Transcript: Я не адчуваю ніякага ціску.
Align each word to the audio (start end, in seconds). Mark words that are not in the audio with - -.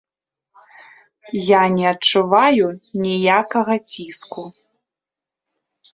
Я 1.49 1.59
не 1.75 1.85
адчуваю 1.93 2.67
ніякага 3.05 3.75
ціску. 3.93 4.43